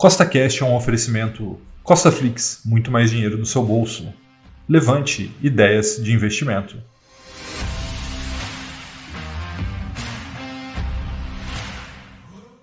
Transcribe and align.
Costa 0.00 0.24
Cash 0.24 0.62
é 0.62 0.64
um 0.64 0.74
oferecimento 0.74 1.58
Costa 1.82 2.10
Flix, 2.10 2.62
muito 2.64 2.90
mais 2.90 3.10
dinheiro 3.10 3.36
no 3.36 3.44
seu 3.44 3.62
bolso. 3.62 4.08
Levante 4.66 5.30
ideias 5.42 6.00
de 6.02 6.10
investimento. 6.10 6.78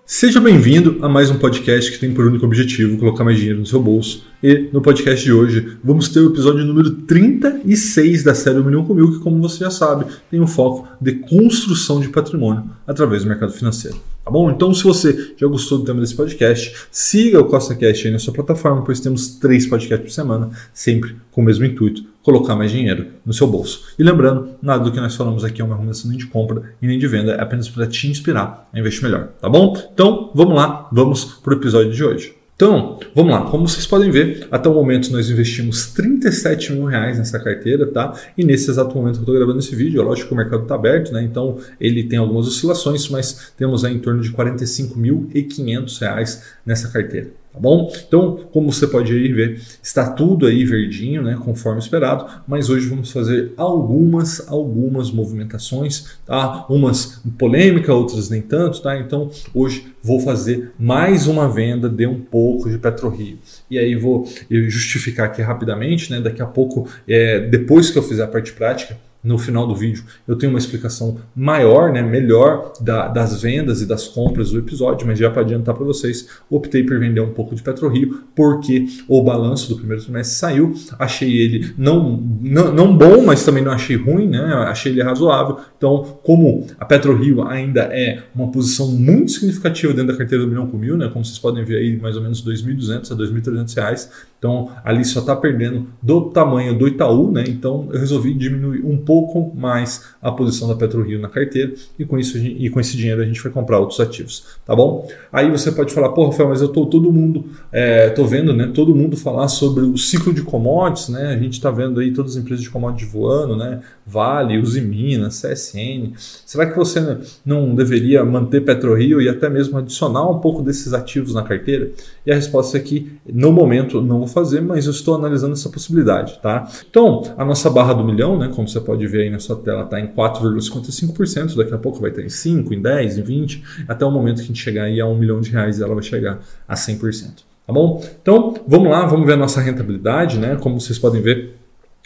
Seja 0.04 0.40
bem-vindo 0.40 0.98
a 1.00 1.08
mais 1.08 1.30
um 1.30 1.38
podcast 1.38 1.92
que 1.92 1.98
tem 2.00 2.12
por 2.12 2.26
único 2.26 2.44
objetivo 2.44 2.98
colocar 2.98 3.22
mais 3.22 3.36
dinheiro 3.36 3.60
no 3.60 3.66
seu 3.66 3.80
bolso. 3.80 4.26
E 4.42 4.68
no 4.72 4.82
podcast 4.82 5.24
de 5.24 5.32
hoje 5.32 5.78
vamos 5.84 6.08
ter 6.08 6.18
o 6.18 6.32
episódio 6.32 6.64
número 6.64 6.90
36 6.90 8.24
da 8.24 8.34
série 8.34 8.58
O 8.58 8.64
Milhão 8.64 8.84
com 8.84 8.94
Mil, 8.94 9.12
que, 9.12 9.20
como 9.20 9.40
você 9.40 9.60
já 9.60 9.70
sabe, 9.70 10.06
tem 10.28 10.40
um 10.40 10.46
foco 10.48 10.88
de 11.00 11.12
construção 11.12 12.00
de 12.00 12.08
patrimônio 12.08 12.68
através 12.84 13.22
do 13.22 13.28
mercado 13.28 13.52
financeiro. 13.52 13.96
Tá 14.28 14.32
bom? 14.32 14.50
Então, 14.50 14.74
se 14.74 14.84
você 14.84 15.32
já 15.38 15.46
gostou 15.46 15.78
do 15.78 15.84
tema 15.84 16.02
desse 16.02 16.14
podcast, 16.14 16.86
siga 16.90 17.40
o 17.40 17.46
Costa 17.46 17.74
Cash 17.74 18.04
aí 18.04 18.12
na 18.12 18.18
sua 18.18 18.34
plataforma, 18.34 18.84
pois 18.84 19.00
temos 19.00 19.38
três 19.38 19.66
podcasts 19.66 20.04
por 20.06 20.12
semana, 20.12 20.50
sempre 20.70 21.16
com 21.30 21.40
o 21.40 21.44
mesmo 21.44 21.64
intuito, 21.64 22.04
colocar 22.22 22.54
mais 22.54 22.70
dinheiro 22.70 23.06
no 23.24 23.32
seu 23.32 23.46
bolso. 23.46 23.84
E 23.98 24.02
lembrando, 24.02 24.50
nada 24.60 24.84
do 24.84 24.92
que 24.92 25.00
nós 25.00 25.16
falamos 25.16 25.44
aqui 25.44 25.62
é 25.62 25.64
uma 25.64 25.72
recomendação 25.72 26.10
nem 26.10 26.18
de 26.18 26.26
compra 26.26 26.74
e 26.82 26.86
nem 26.86 26.98
de 26.98 27.08
venda, 27.08 27.32
é 27.32 27.40
apenas 27.40 27.70
para 27.70 27.86
te 27.86 28.06
inspirar 28.06 28.68
a 28.70 28.78
investir 28.78 29.02
melhor, 29.02 29.28
tá 29.40 29.48
bom? 29.48 29.74
Então, 29.94 30.30
vamos 30.34 30.54
lá, 30.54 30.86
vamos 30.92 31.24
para 31.24 31.54
o 31.54 31.56
episódio 31.56 31.90
de 31.90 32.04
hoje. 32.04 32.37
Então, 32.58 32.98
vamos 33.14 33.30
lá. 33.30 33.48
Como 33.48 33.68
vocês 33.68 33.86
podem 33.86 34.10
ver, 34.10 34.48
até 34.50 34.68
o 34.68 34.74
momento 34.74 35.12
nós 35.12 35.30
investimos 35.30 35.92
37 35.92 36.72
mil 36.72 36.86
reais 36.86 37.16
nessa 37.16 37.38
carteira, 37.38 37.86
tá? 37.86 38.12
E 38.36 38.42
nesse 38.42 38.68
exato 38.68 38.96
momento 38.96 39.12
que 39.12 39.18
eu 39.20 39.22
estou 39.22 39.34
gravando 39.36 39.60
esse 39.60 39.76
vídeo, 39.76 40.02
é 40.02 40.04
lógico 40.04 40.26
que 40.26 40.34
o 40.34 40.36
mercado 40.36 40.64
está 40.64 40.74
aberto, 40.74 41.12
né? 41.12 41.22
Então 41.22 41.56
ele 41.80 42.02
tem 42.02 42.18
algumas 42.18 42.48
oscilações, 42.48 43.08
mas 43.10 43.52
temos 43.56 43.84
aí 43.84 43.94
em 43.94 44.00
torno 44.00 44.20
de 44.20 44.32
45.500 44.32 46.00
reais 46.00 46.42
nessa 46.66 46.88
carteira. 46.88 47.30
Tá 47.52 47.58
bom? 47.58 47.90
Então, 48.06 48.40
como 48.52 48.70
você 48.70 48.86
pode 48.86 49.12
aí 49.12 49.32
ver, 49.32 49.60
está 49.82 50.10
tudo 50.10 50.46
aí 50.46 50.64
verdinho, 50.64 51.22
né, 51.22 51.36
conforme 51.42 51.80
esperado, 51.80 52.26
mas 52.46 52.68
hoje 52.68 52.86
vamos 52.86 53.10
fazer 53.10 53.52
algumas 53.56 54.46
algumas 54.48 55.10
movimentações, 55.10 56.18
tá? 56.26 56.66
Umas 56.68 57.22
polêmica, 57.38 57.92
outras 57.92 58.28
nem 58.28 58.42
tanto, 58.42 58.82
tá? 58.82 58.98
Então, 58.98 59.30
hoje 59.54 59.86
vou 60.02 60.20
fazer 60.20 60.72
mais 60.78 61.26
uma 61.26 61.48
venda 61.48 61.88
de 61.88 62.06
um 62.06 62.20
pouco 62.20 62.70
de 62.70 62.78
PetroRio. 62.78 63.38
E 63.70 63.78
aí 63.78 63.96
vou 63.96 64.28
justificar 64.50 65.26
aqui 65.26 65.42
rapidamente, 65.42 66.10
né? 66.10 66.20
Daqui 66.20 66.42
a 66.42 66.46
pouco, 66.46 66.88
é, 67.08 67.40
depois 67.40 67.90
que 67.90 67.98
eu 67.98 68.02
fizer 68.02 68.24
a 68.24 68.28
parte 68.28 68.52
prática, 68.52 68.96
no 69.22 69.38
final 69.38 69.66
do 69.66 69.74
vídeo 69.74 70.04
eu 70.26 70.36
tenho 70.36 70.52
uma 70.52 70.58
explicação 70.58 71.18
maior, 71.34 71.92
né, 71.92 72.02
melhor 72.02 72.72
da, 72.80 73.08
das 73.08 73.40
vendas 73.42 73.82
e 73.82 73.86
das 73.86 74.06
compras 74.06 74.50
do 74.50 74.58
episódio, 74.58 75.06
mas 75.06 75.18
já 75.18 75.30
para 75.30 75.42
adiantar 75.42 75.74
para 75.74 75.84
vocês, 75.84 76.28
optei 76.50 76.84
por 76.84 76.98
vender 76.98 77.20
um 77.20 77.32
pouco 77.32 77.54
de 77.54 77.62
PetroRio 77.62 78.24
porque 78.34 78.86
o 79.08 79.22
balanço 79.22 79.68
do 79.68 79.76
primeiro 79.76 80.02
trimestre 80.02 80.36
saiu, 80.36 80.74
achei 80.98 81.36
ele 81.36 81.72
não, 81.76 82.22
não, 82.40 82.72
não 82.72 82.96
bom, 82.96 83.24
mas 83.24 83.44
também 83.44 83.62
não 83.62 83.72
achei 83.72 83.96
ruim, 83.96 84.28
né, 84.28 84.40
achei 84.68 84.92
ele 84.92 85.02
razoável. 85.02 85.58
Então, 85.76 86.18
como 86.22 86.66
a 86.78 86.84
PetroRio 86.84 87.42
ainda 87.42 87.82
é 87.82 88.22
uma 88.34 88.50
posição 88.50 88.88
muito 88.88 89.32
significativa 89.32 89.92
dentro 89.92 90.12
da 90.12 90.18
carteira 90.18 90.44
do 90.44 90.50
milhão 90.50 90.66
com 90.66 90.76
mil, 90.76 90.96
né, 90.96 91.08
como 91.12 91.24
vocês 91.24 91.38
podem 91.38 91.64
ver 91.64 91.78
aí, 91.78 91.96
mais 91.96 92.16
ou 92.16 92.22
menos 92.22 92.44
2.200 92.44 93.12
a 93.12 93.16
2.300 93.16 93.74
reais, 93.74 94.10
então 94.38 94.70
ali 94.84 95.04
só 95.04 95.20
está 95.20 95.34
perdendo 95.34 95.86
do 96.00 96.30
tamanho 96.30 96.76
do 96.76 96.86
Itaú, 96.86 97.30
né, 97.30 97.44
então 97.48 97.88
eu 97.92 97.98
resolvi 97.98 98.34
diminuir 98.34 98.84
um 98.84 98.96
pouco 99.08 99.50
mais 99.56 100.04
a 100.20 100.30
posição 100.30 100.68
da 100.68 100.74
PetroRio 100.74 101.18
na 101.18 101.30
carteira 101.30 101.72
e 101.98 102.04
com 102.04 102.18
isso 102.18 102.36
e 102.36 102.68
com 102.68 102.78
esse 102.78 102.94
dinheiro 102.94 103.22
a 103.22 103.24
gente 103.24 103.42
vai 103.42 103.50
comprar 103.50 103.78
outros 103.78 103.98
ativos, 104.00 104.44
tá 104.66 104.76
bom? 104.76 105.08
Aí 105.32 105.50
você 105.50 105.72
pode 105.72 105.94
falar, 105.94 106.10
pô, 106.10 106.26
Rafael, 106.26 106.50
mas 106.50 106.60
eu 106.60 106.68
tô 106.68 106.84
todo 106.84 107.10
mundo, 107.10 107.46
é, 107.72 108.10
tô 108.10 108.26
vendo, 108.26 108.52
né, 108.52 108.70
todo 108.74 108.94
mundo 108.94 109.16
falar 109.16 109.48
sobre 109.48 109.82
o 109.82 109.96
ciclo 109.96 110.34
de 110.34 110.42
commodities, 110.42 111.08
né? 111.08 111.28
A 111.28 111.38
gente 111.38 111.54
está 111.54 111.70
vendo 111.70 112.00
aí 112.00 112.12
todas 112.12 112.32
as 112.32 112.42
empresas 112.42 112.62
de 112.62 112.68
commodities 112.68 113.10
voando, 113.10 113.56
né? 113.56 113.80
Vale, 114.06 114.58
Uzi 114.58 114.82
Minas, 114.82 115.40
CSN. 115.40 116.12
Será 116.44 116.66
que 116.66 116.76
você 116.76 117.18
não 117.44 117.74
deveria 117.74 118.22
manter 118.24 118.60
PetroRio 118.62 119.22
e 119.22 119.28
até 119.28 119.48
mesmo 119.48 119.78
adicionar 119.78 120.28
um 120.28 120.38
pouco 120.38 120.60
desses 120.60 120.92
ativos 120.92 121.32
na 121.32 121.42
carteira? 121.42 121.90
E 122.26 122.32
a 122.32 122.34
resposta 122.34 122.76
é 122.76 122.80
que 122.80 123.12
no 123.26 123.52
momento 123.52 124.02
não 124.02 124.18
vou 124.18 124.28
fazer, 124.28 124.60
mas 124.60 124.84
eu 124.84 124.92
estou 124.92 125.14
analisando 125.14 125.54
essa 125.54 125.70
possibilidade, 125.70 126.38
tá? 126.42 126.68
Então, 126.90 127.22
a 127.36 127.44
nossa 127.44 127.70
barra 127.70 127.94
do 127.94 128.04
milhão, 128.04 128.38
né, 128.38 128.50
como 128.54 128.68
você 128.68 128.80
pode 128.80 128.97
pode 128.98 129.06
ver 129.06 129.22
aí 129.22 129.30
na 129.30 129.38
sua 129.38 129.56
tela, 129.56 129.84
está 129.84 130.00
em 130.00 130.08
4,55%, 130.08 131.54
daqui 131.56 131.72
a 131.72 131.78
pouco 131.78 132.00
vai 132.00 132.10
estar 132.10 132.22
em 132.22 132.28
5, 132.28 132.74
em 132.74 132.82
10, 132.82 133.18
em 133.18 133.22
20, 133.22 133.64
até 133.86 134.04
o 134.04 134.10
momento 134.10 134.36
que 134.36 134.42
a 134.42 134.46
gente 134.46 134.60
chegar 134.60 134.84
aí 134.84 135.00
a 135.00 135.06
1 135.06 135.16
milhão 135.16 135.40
de 135.40 135.50
reais, 135.50 135.80
ela 135.80 135.94
vai 135.94 136.02
chegar 136.02 136.40
a 136.66 136.74
100%. 136.74 137.44
Tá 137.66 137.72
bom? 137.72 138.04
Então, 138.20 138.54
vamos 138.66 138.90
lá, 138.90 139.06
vamos 139.06 139.26
ver 139.26 139.34
a 139.34 139.36
nossa 139.36 139.60
rentabilidade, 139.60 140.38
né? 140.38 140.56
Como 140.56 140.80
vocês 140.80 140.98
podem 140.98 141.20
ver, 141.20 141.54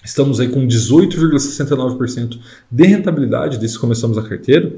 estamos 0.04 0.38
aí 0.38 0.48
com 0.48 0.66
18,69% 0.66 2.38
de 2.70 2.84
rentabilidade 2.84 3.58
desde 3.58 3.76
que 3.76 3.80
começamos 3.80 4.18
a 4.18 4.22
carteira. 4.22 4.72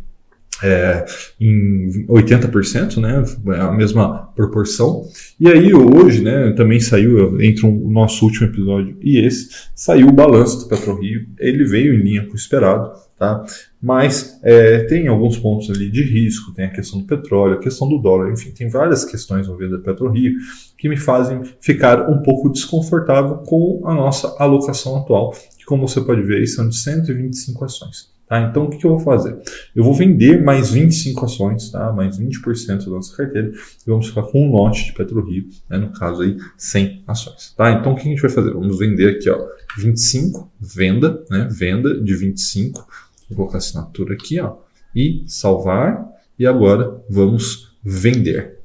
é, 0.64 1.06
em 1.40 2.06
80%, 2.08 2.98
né, 2.98 3.24
é 3.56 3.62
a 3.62 3.72
mesma 3.72 4.28
proporção. 4.36 5.04
E 5.40 5.48
aí 5.48 5.74
hoje, 5.74 6.24
né, 6.24 6.52
também 6.52 6.80
saiu, 6.80 7.42
entre 7.42 7.66
o 7.66 7.90
nosso 7.90 8.26
último 8.26 8.48
episódio 8.48 8.98
e 9.02 9.20
esse, 9.26 9.50
saiu 9.76 10.08
o 10.08 10.14
balanço 10.14 10.60
do 10.60 10.68
PetroRio, 10.68 11.28
ele 11.40 11.64
veio 11.66 11.94
em 11.94 12.04
linha 12.04 12.26
com 12.26 12.34
o 12.34 12.36
esperado, 12.36 12.92
tá? 13.18 13.44
Mas 13.82 14.40
é, 14.44 14.80
tem 14.86 15.08
alguns 15.08 15.38
pontos 15.38 15.70
ali 15.70 15.90
de 15.90 16.04
risco, 16.04 16.54
tem 16.54 16.66
a 16.66 16.72
questão 16.72 17.00
do 17.00 17.06
petróleo, 17.06 17.56
a 17.56 17.60
questão 17.60 17.88
do 17.88 17.98
dólar, 17.98 18.32
enfim, 18.32 18.52
tem 18.52 18.70
várias 18.70 19.06
questões 19.06 19.46
envolvidas 19.46 19.80
da 19.80 19.84
PetroRio 19.84 20.34
que 20.78 20.90
me 20.90 20.98
fazem 20.98 21.42
ficar 21.62 22.10
um 22.10 22.22
pouco 22.22 22.50
desconfortável 22.50 23.38
com 23.46 23.82
a 23.86 23.94
nossa 23.94 24.36
alocação 24.38 24.98
atual, 24.98 25.32
que 25.58 25.66
como 25.66 25.88
você 25.88 26.02
pode 26.02 26.22
ver, 26.24 26.46
são 26.48 26.68
de 26.68 26.76
125 26.76 27.66
ações. 27.66 28.19
Tá? 28.30 28.42
Então, 28.42 28.66
o 28.66 28.70
que, 28.70 28.86
eu 28.86 28.92
vou 28.92 29.00
fazer? 29.00 29.42
Eu 29.76 29.84
vou 29.84 29.94
vender 29.96 30.44
mais 30.44 30.70
25 30.70 31.26
ações, 31.26 31.72
tá? 31.72 31.92
mais 31.92 32.20
20% 32.20 32.86
da 32.86 32.92
nossa 32.92 33.18
carteira, 33.18 33.52
e 33.52 33.90
vamos 33.90 34.08
ficar 34.08 34.22
com 34.22 34.46
um 34.46 34.52
lote 34.52 34.86
de 34.86 34.94
PetroRio, 34.94 35.50
né? 35.68 35.80
no 35.80 35.92
caso 35.92 36.22
aí, 36.22 36.38
100 36.56 37.04
ações. 37.08 37.56
Tá? 37.58 37.72
Então, 37.72 37.94
o 37.94 37.96
que 37.96 38.02
a 38.02 38.06
gente 38.06 38.22
vai 38.22 38.30
fazer? 38.30 38.54
Vamos 38.54 38.78
vender 38.78 39.16
aqui, 39.16 39.32
ó, 39.32 39.48
25, 39.80 40.48
venda, 40.62 41.24
né? 41.28 41.50
venda 41.52 42.00
de 42.00 42.16
25, 42.16 42.88
vou 43.30 43.36
colocar 43.36 43.58
a 43.58 43.58
assinatura 43.58 44.14
aqui, 44.14 44.40
ó, 44.40 44.58
e 44.96 45.24
salvar, 45.26 46.08
e 46.38 46.46
agora 46.46 47.02
vamos 47.10 47.76
vender. 47.84 48.60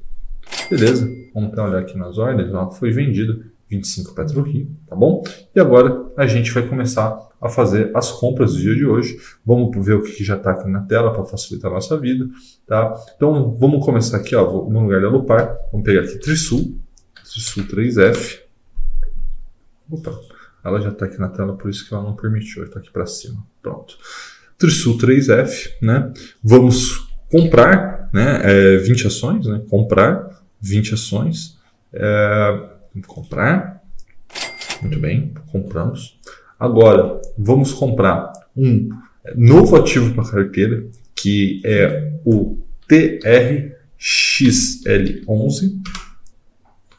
Beleza? 0.69 1.11
Vamos 1.33 1.51
até 1.51 1.61
olhar 1.63 1.79
aqui 1.79 1.97
nas 1.97 2.19
ordens, 2.19 2.53
ó, 2.53 2.69
foi 2.69 2.91
vendido 2.91 3.43
25 3.77 4.13
PetroRio, 4.13 4.69
tá 4.87 4.95
bom? 4.95 5.23
E 5.55 5.59
agora 5.59 6.05
a 6.17 6.27
gente 6.27 6.51
vai 6.51 6.67
começar 6.67 7.17
a 7.41 7.49
fazer 7.49 7.91
as 7.95 8.11
compras 8.11 8.53
do 8.53 8.59
dia 8.59 8.75
de 8.75 8.85
hoje. 8.85 9.17
Vamos 9.45 9.85
ver 9.85 9.95
o 9.95 10.01
que 10.01 10.23
já 10.23 10.35
está 10.35 10.51
aqui 10.51 10.69
na 10.69 10.81
tela 10.81 11.13
para 11.13 11.25
facilitar 11.25 11.71
a 11.71 11.75
nossa 11.75 11.97
vida, 11.97 12.27
tá? 12.65 12.93
Então 13.15 13.55
vamos 13.59 13.85
começar 13.85 14.17
aqui, 14.17 14.35
ó, 14.35 14.45
no 14.69 14.81
lugar 14.81 15.01
da 15.01 15.09
Lupar, 15.09 15.57
vamos 15.71 15.85
pegar 15.85 16.01
aqui 16.01 16.17
Trisul, 16.17 16.77
Trisul 17.23 17.65
3F. 17.65 18.39
Opa, 19.91 20.19
ela 20.63 20.81
já 20.81 20.89
está 20.89 21.05
aqui 21.05 21.19
na 21.19 21.29
tela, 21.29 21.55
por 21.55 21.69
isso 21.69 21.87
que 21.87 21.93
ela 21.93 22.03
não 22.03 22.15
permitiu, 22.15 22.63
está 22.63 22.79
aqui 22.79 22.91
para 22.91 23.05
cima. 23.05 23.45
Pronto. 23.61 23.97
Trisul 24.57 24.97
3F, 24.97 25.71
né? 25.81 26.11
Vamos 26.43 27.07
comprar, 27.29 28.09
né? 28.13 28.41
É, 28.43 28.77
20 28.77 29.07
ações, 29.07 29.45
né? 29.45 29.61
Comprar 29.69 30.41
20 30.61 30.93
ações. 30.93 31.59
É, 31.93 32.74
comprar. 33.01 33.83
Muito 34.81 34.99
bem, 34.99 35.33
compramos. 35.51 36.19
Agora, 36.59 37.21
vamos 37.37 37.71
comprar 37.73 38.31
um 38.55 38.89
novo 39.35 39.75
ativo 39.75 40.13
para 40.13 40.29
carteira, 40.29 40.85
que 41.15 41.61
é 41.65 42.13
o 42.23 42.59
TRXL11. 42.89 45.81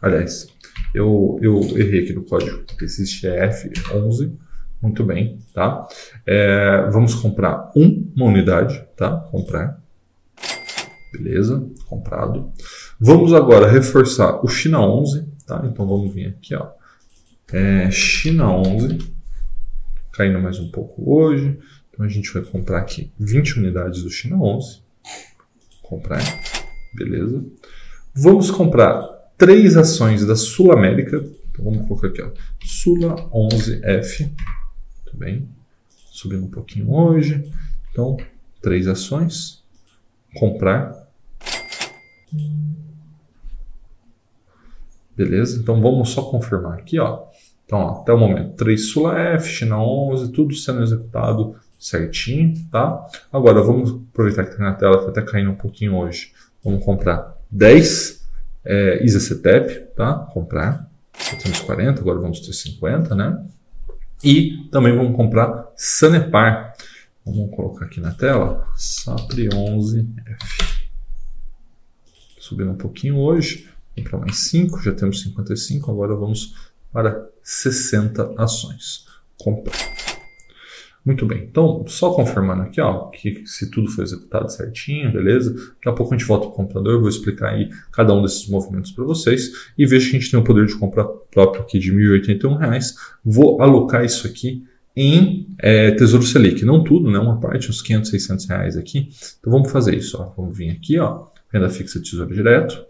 Aliás, 0.00 0.48
eu, 0.94 1.38
eu 1.42 1.60
errei 1.78 2.04
aqui 2.04 2.12
no 2.12 2.22
código, 2.24 2.64
existe 2.80 3.26
F11. 3.26 4.32
Muito 4.80 5.02
bem, 5.04 5.38
tá? 5.54 5.88
É, 6.26 6.88
vamos 6.90 7.14
comprar 7.14 7.70
uma 7.74 8.26
unidade, 8.26 8.84
tá? 8.96 9.16
Comprar. 9.30 9.82
Beleza, 11.12 11.66
comprado. 11.86 12.52
Vamos 13.00 13.32
agora 13.32 13.66
reforçar 13.66 14.44
o 14.44 14.48
China 14.48 14.80
11, 14.80 15.26
tá? 15.46 15.62
Então 15.64 15.86
vamos 15.86 16.12
vir 16.12 16.28
aqui, 16.28 16.54
ó. 16.54 16.70
É, 17.52 17.90
China 17.90 18.50
11 18.50 19.16
caindo 20.16 20.40
mais 20.40 20.58
um 20.58 20.70
pouco 20.70 21.14
hoje. 21.14 21.58
Então 21.90 22.04
a 22.04 22.08
gente 22.08 22.32
vai 22.32 22.42
comprar 22.42 22.78
aqui 22.78 23.12
20 23.18 23.58
unidades 23.58 24.02
do 24.02 24.10
China 24.10 24.36
11. 24.36 24.80
Comprar, 25.82 26.22
beleza. 26.94 27.44
Vamos 28.14 28.50
comprar 28.50 29.02
três 29.36 29.76
ações 29.76 30.24
da 30.26 30.34
Sul 30.34 30.72
América. 30.72 31.16
Então 31.50 31.64
vamos 31.64 31.86
colocar 31.86 32.08
aqui, 32.08 32.22
ó, 32.22 32.30
Sula 32.64 33.14
11F. 33.30 34.30
Tudo 35.04 35.18
bem? 35.18 35.48
Subindo 36.10 36.44
um 36.44 36.50
pouquinho 36.50 36.90
hoje. 36.90 37.44
Então, 37.92 38.16
três 38.62 38.88
ações. 38.88 39.62
Comprar. 40.34 41.06
Beleza? 45.16 45.58
Então 45.58 45.80
vamos 45.80 46.10
só 46.10 46.22
confirmar 46.22 46.78
aqui, 46.78 46.98
ó. 46.98 47.24
Então, 47.64 47.78
ó, 47.78 48.00
até 48.00 48.12
o 48.12 48.18
momento, 48.18 48.54
3 48.54 48.90
Sula 48.90 49.18
F, 49.18 49.48
China 49.48 49.82
11, 49.82 50.30
tudo 50.30 50.54
sendo 50.54 50.82
executado 50.82 51.56
certinho, 51.78 52.54
tá? 52.70 53.06
Agora, 53.32 53.60
vamos 53.62 53.90
aproveitar 54.10 54.44
que 54.44 54.50
está 54.50 54.62
na 54.62 54.74
tela, 54.74 54.98
está 54.98 55.10
até 55.10 55.22
caindo 55.22 55.50
um 55.50 55.56
pouquinho 55.56 55.96
hoje. 55.96 56.32
Vamos 56.62 56.84
comprar 56.84 57.36
10 57.50 58.26
é, 58.64 59.04
ISACETEP, 59.04 59.94
tá? 59.96 60.14
Comprar. 60.32 60.88
Já 61.18 61.36
temos 61.38 61.60
40, 61.60 62.00
agora 62.00 62.20
vamos 62.20 62.40
ter 62.40 62.52
50, 62.52 63.14
né? 63.14 63.44
E 64.22 64.68
também 64.70 64.94
vamos 64.94 65.16
comprar 65.16 65.72
Sanepar. 65.76 66.74
Vamos 67.24 67.54
colocar 67.54 67.86
aqui 67.86 68.00
na 68.00 68.12
tela, 68.12 68.66
SAPRE 68.76 69.48
11F. 69.48 70.86
Subindo 72.38 72.70
um 72.70 72.76
pouquinho 72.76 73.16
hoje, 73.18 73.68
comprar 74.02 74.18
mais 74.18 74.48
5, 74.48 74.82
já 74.82 74.92
temos 74.92 75.20
55, 75.22 75.90
agora 75.90 76.14
vamos 76.14 76.54
para 76.92 77.28
60 77.42 78.34
ações. 78.36 79.06
Comprar. 79.38 79.74
Muito 81.06 81.24
bem, 81.24 81.44
então 81.48 81.84
só 81.86 82.10
confirmando 82.10 82.62
aqui, 82.62 82.80
ó, 82.80 83.10
que 83.10 83.46
se 83.46 83.70
tudo 83.70 83.88
foi 83.88 84.02
executado 84.02 84.50
certinho, 84.50 85.12
beleza? 85.12 85.54
Daqui 85.54 85.88
a 85.88 85.92
pouco 85.92 86.12
a 86.12 86.18
gente 86.18 86.26
volta 86.26 86.46
para 86.46 86.54
o 86.54 86.56
computador, 86.56 86.98
vou 86.98 87.08
explicar 87.08 87.50
aí 87.50 87.70
cada 87.92 88.12
um 88.12 88.22
desses 88.22 88.48
movimentos 88.48 88.90
para 88.90 89.04
vocês 89.04 89.70
e 89.78 89.86
veja 89.86 90.10
que 90.10 90.16
a 90.16 90.18
gente 90.18 90.30
tem 90.32 90.40
um 90.40 90.42
poder 90.42 90.66
de 90.66 90.74
compra 90.74 91.04
próprio 91.04 91.62
aqui 91.62 91.78
de 91.78 91.92
R$ 91.92 92.18
1.081. 92.20 92.92
Vou 93.24 93.62
alocar 93.62 94.04
isso 94.04 94.26
aqui 94.26 94.64
em 94.96 95.46
é, 95.60 95.92
Tesouro 95.92 96.24
Selic, 96.24 96.64
não 96.64 96.82
tudo, 96.82 97.08
né? 97.08 97.20
Uma 97.20 97.38
parte, 97.38 97.70
uns 97.70 97.82
500, 97.82 98.10
600 98.10 98.46
reais 98.46 98.76
aqui. 98.76 99.08
Então 99.38 99.52
vamos 99.52 99.70
fazer 99.70 99.94
isso, 99.94 100.20
ó. 100.20 100.32
Vamos 100.36 100.58
vir 100.58 100.70
aqui, 100.70 100.98
ó, 100.98 101.26
renda 101.52 101.68
fixa 101.68 102.00
Tesouro 102.00 102.34
Direto, 102.34 102.84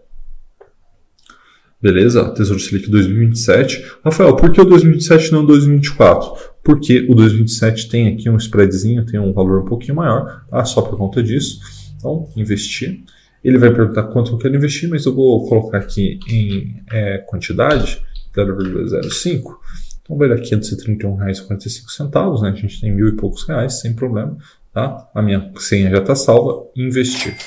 Beleza? 1.81 2.29
Tesouro 2.31 2.59
Selic 2.59 2.89
2027. 2.89 3.85
Rafael, 4.03 4.35
por 4.35 4.51
que 4.51 4.59
o 4.59 4.65
2027 4.65 5.31
não 5.31 5.45
2024? 5.45 6.33
Porque 6.63 7.05
o 7.07 7.13
2027 7.13 7.87
tem 7.87 8.07
aqui 8.07 8.29
um 8.29 8.37
spreadzinho, 8.37 9.05
tem 9.05 9.19
um 9.19 9.31
valor 9.31 9.61
um 9.61 9.65
pouquinho 9.65 9.95
maior, 9.95 10.43
tá? 10.49 10.65
Só 10.65 10.81
por 10.81 10.97
conta 10.97 11.21
disso. 11.21 11.59
Então, 11.95 12.27
investir. 12.35 13.03
Ele 13.43 13.59
vai 13.59 13.73
perguntar 13.73 14.03
quanto 14.03 14.31
eu 14.31 14.37
quero 14.37 14.55
investir, 14.55 14.89
mas 14.89 15.05
eu 15.05 15.13
vou 15.13 15.47
colocar 15.47 15.77
aqui 15.77 16.19
em 16.27 16.81
é, 16.91 17.19
quantidade, 17.19 18.01
0,05. 18.35 19.57
Então 20.01 20.17
vai 20.17 20.29
dar 20.29 20.35
R$ 20.35 20.41
531,45, 20.41 22.41
né? 22.41 22.49
A 22.49 22.55
gente 22.55 22.81
tem 22.81 22.91
mil 22.91 23.07
e 23.07 23.15
poucos 23.15 23.47
reais, 23.47 23.79
sem 23.79 23.93
problema, 23.93 24.35
tá? 24.73 25.07
A 25.13 25.21
minha 25.21 25.51
senha 25.57 25.91
já 25.91 25.99
está 25.99 26.15
salva. 26.15 26.65
Investir. 26.75 27.37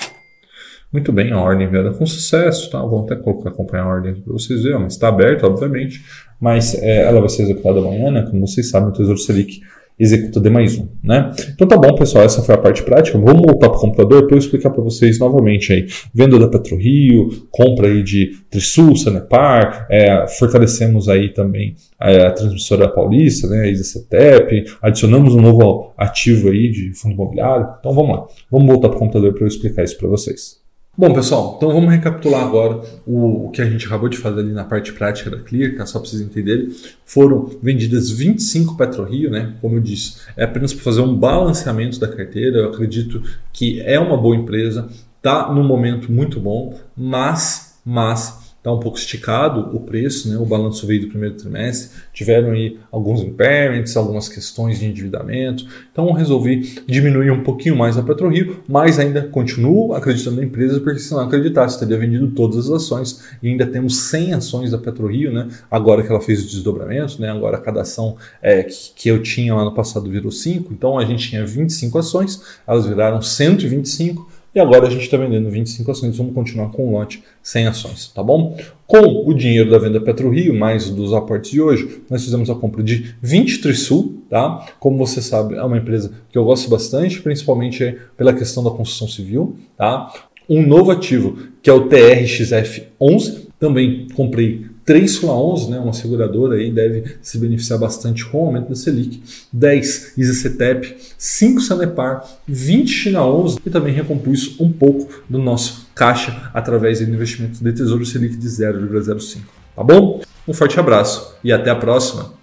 Muito 0.93 1.13
bem, 1.13 1.31
a 1.31 1.41
ordem 1.41 1.69
enviada 1.69 1.93
com 1.93 2.05
sucesso, 2.05 2.69
tá? 2.69 2.81
Vou 2.83 3.05
até 3.05 3.15
colocar, 3.15 3.51
acompanhar 3.51 3.85
a 3.85 3.89
ordem 3.89 4.15
para 4.15 4.33
vocês 4.33 4.65
verem, 4.65 4.81
mas 4.81 4.95
está 4.95 5.09
aberta, 5.09 5.47
obviamente, 5.47 6.03
mas 6.41 6.75
é, 6.75 7.03
ela 7.03 7.21
vai 7.21 7.29
ser 7.29 7.43
executada 7.43 7.79
amanhã, 7.79 8.11
né? 8.11 8.27
Como 8.29 8.45
vocês 8.45 8.69
sabem, 8.69 8.89
o 8.89 8.93
Tesouro 8.93 9.19
Selic 9.19 9.61
executa 10.01 10.41
D 10.41 10.49
mais 10.49 10.79
um, 10.79 10.89
né? 11.05 11.31
Então 11.55 11.69
tá 11.69 11.77
bom, 11.77 11.95
pessoal, 11.95 12.25
essa 12.25 12.43
foi 12.43 12.55
a 12.55 12.59
parte 12.59 12.83
prática. 12.83 13.19
Vamos 13.19 13.43
voltar 13.43 13.69
para 13.69 13.77
o 13.77 13.81
computador 13.81 14.27
para 14.27 14.35
eu 14.35 14.39
explicar 14.39 14.71
para 14.71 14.83
vocês 14.83 15.19
novamente 15.19 15.73
aí. 15.73 15.87
Venda 16.13 16.39
da 16.39 16.49
PetroRio, 16.49 17.29
compra 17.51 17.87
aí 17.87 18.03
de 18.03 18.39
Trisul, 18.51 18.97
Sanepar, 18.97 19.87
é, 19.91 20.27
fortalecemos 20.27 21.09
aí 21.09 21.33
também 21.33 21.77
a, 22.01 22.29
a 22.29 22.31
transmissora 22.33 22.89
paulista, 22.89 23.47
né, 23.47 23.65
a 23.65 23.69
ISACETEP, 23.69 24.65
adicionamos 24.83 25.35
um 25.35 25.41
novo 25.41 25.93
ativo 25.97 26.49
aí 26.49 26.71
de 26.71 26.95
fundo 26.95 27.15
imobiliário. 27.15 27.69
Então 27.79 27.93
vamos 27.93 28.17
lá, 28.17 28.27
vamos 28.51 28.67
voltar 28.67 28.89
para 28.89 28.97
o 28.97 29.01
computador 29.01 29.35
para 29.35 29.43
eu 29.43 29.49
explicar 29.49 29.85
isso 29.85 29.99
para 29.99 30.09
vocês. 30.09 30.60
Bom, 31.01 31.15
pessoal, 31.15 31.55
então 31.57 31.73
vamos 31.73 31.91
recapitular 31.91 32.45
agora 32.45 32.83
o, 33.07 33.47
o, 33.47 33.51
que 33.51 33.63
a 33.63 33.65
gente 33.65 33.87
acabou 33.87 34.07
de 34.07 34.19
fazer 34.19 34.41
ali 34.41 34.53
na 34.53 34.65
parte 34.65 34.93
prática 34.93 35.31
da 35.31 35.39
Clear, 35.39 35.75
tá? 35.75 35.87
só 35.87 35.99
para 35.99 36.07
vocês 36.07 36.21
entenderem. 36.21 36.69
Foram 37.07 37.49
vendidas 37.63 38.11
25 38.11 38.77
PetroRio, 38.77 39.31
né? 39.31 39.55
Como 39.63 39.77
eu 39.77 39.81
disse, 39.81 40.19
é 40.37 40.45
apenas 40.45 40.75
para 40.75 40.85
fazer 40.85 41.01
um 41.01 41.17
balanceamento 41.17 41.99
da 41.99 42.07
carteira. 42.07 42.59
Eu 42.59 42.67
acredito 42.67 43.23
que 43.51 43.81
é 43.81 43.99
uma 43.99 44.15
boa 44.15 44.37
empresa, 44.37 44.91
tá 45.23 45.51
num 45.51 45.65
momento 45.65 46.13
muito 46.13 46.39
bom, 46.39 46.79
mas, 46.95 47.81
mas 47.83 48.40
está 48.61 48.71
um 48.71 48.79
pouco 48.79 48.99
esticado 48.99 49.75
o 49.75 49.81
preço, 49.81 50.29
né? 50.29 50.37
o 50.37 50.45
balanço 50.45 50.87
veio 50.87 51.01
do 51.01 51.09
primeiro 51.09 51.35
trimestre, 51.35 51.99
tiveram 52.13 52.51
aí 52.51 52.79
alguns 52.93 53.23
impairments, 53.23 53.97
algumas 53.97 54.29
questões 54.29 54.79
de 54.79 54.85
endividamento, 54.85 55.67
então 55.91 56.13
resolvi 56.13 56.79
diminuir 56.87 57.31
um 57.31 57.43
pouquinho 57.43 57.75
mais 57.75 57.97
a 57.97 58.03
PetroRio, 58.03 58.63
mas 58.69 58.99
ainda 58.99 59.23
continuo 59.23 59.95
acreditando 59.95 60.37
na 60.37 60.45
empresa, 60.45 60.79
porque 60.79 60.99
se 60.99 61.11
não 61.11 61.21
acreditasse, 61.21 61.79
teria 61.79 61.97
vendido 61.97 62.29
todas 62.33 62.67
as 62.67 62.83
ações 62.83 63.25
e 63.43 63.49
ainda 63.49 63.67
temos 63.67 63.97
100 64.11 64.35
ações 64.35 64.71
da 64.71 64.79
PetroRio, 64.79 65.33
né? 65.33 65.49
agora 65.71 66.03
que 66.03 66.11
ela 66.11 66.21
fez 66.21 66.45
o 66.45 66.47
desdobramento, 66.47 67.19
né? 67.19 67.31
agora 67.31 67.57
cada 67.57 67.81
ação 67.81 68.17
é, 68.43 68.63
que 68.63 69.09
eu 69.09 69.23
tinha 69.23 69.55
lá 69.55 69.65
no 69.65 69.73
passado 69.73 70.11
virou 70.11 70.31
5, 70.31 70.71
então 70.71 70.99
a 70.99 71.05
gente 71.07 71.31
tinha 71.31 71.47
25 71.47 71.97
ações, 71.97 72.43
elas 72.67 72.87
viraram 72.87 73.23
125, 73.23 74.40
e 74.55 74.61
agora 74.61 74.87
a 74.87 74.91
gente 74.91 75.03
está 75.03 75.17
vendendo 75.17 75.49
25 75.49 75.91
ações, 75.91 76.17
vamos 76.17 76.35
continuar 76.35 76.71
com 76.71 76.89
o 76.89 76.93
lote 76.93 77.23
sem 77.43 77.67
ações, 77.67 78.09
tá 78.09 78.23
bom? 78.23 78.57
Com 78.87 79.29
o 79.29 79.33
dinheiro 79.33 79.71
da 79.71 79.79
venda 79.79 80.01
PetroRio, 80.01 80.53
mais 80.53 80.91
dos 80.91 81.13
aportes 81.13 81.51
de 81.51 81.61
hoje, 81.61 82.03
nós 82.11 82.25
fizemos 82.25 82.51
a 82.51 82.55
compra 82.55 82.83
de 82.83 83.15
20 83.23 83.61
Trisul, 83.61 84.23
tá? 84.29 84.67
Como 84.81 84.99
você 84.99 85.23
sabe, 85.23 85.55
é 85.55 85.63
uma 85.63 85.77
empresa 85.79 86.13
que 86.31 86.37
eu 86.37 86.45
gosto 86.45 86.69
bastante, 86.69 87.23
principalmente 87.23 87.97
pela 88.17 88.33
questão 88.33 88.65
da 88.65 88.71
construção 88.71 89.07
civil, 89.07 89.57
tá? 89.77 90.13
Um 90.49 90.67
novo 90.67 90.91
ativo, 90.91 91.39
que 91.63 91.71
é 91.71 91.73
o 91.73 91.89
TRXF11, 91.89 93.47
também 93.61 94.09
comprei 94.15 94.67
3 94.91 95.09
Sula 95.09 95.35
11, 95.35 95.71
né, 95.71 95.79
uma 95.79 95.93
seguradora 95.93 96.57
aí 96.57 96.69
deve 96.69 97.17
se 97.23 97.39
beneficiar 97.39 97.79
bastante 97.79 98.29
com 98.29 98.43
o 98.43 98.47
aumento 98.47 98.71
da 98.71 98.75
Selic, 98.75 99.23
10 99.53 100.19
ISCTEP, 100.19 100.97
5 101.17 101.61
Sanepar, 101.61 102.29
20 102.49 102.89
China 102.89 103.25
11 103.25 103.61
e 103.65 103.71
também 103.71 103.95
recompus 103.95 104.59
um 104.59 104.73
pouco 104.73 105.23
do 105.29 105.39
nosso 105.39 105.87
caixa 105.95 106.51
através 106.53 106.99
do 106.99 107.09
investimento 107.09 107.63
de 107.63 107.73
Tesouro 107.73 108.05
Selic 108.05 108.37
de 108.37 108.49
0,05. 108.49 109.43
Tá 109.77 109.85
bom? 109.85 110.23
Um 110.49 110.53
forte 110.53 110.81
abraço 110.81 111.37
e 111.45 111.53
até 111.53 111.71
a 111.71 111.77
próxima! 111.77 112.40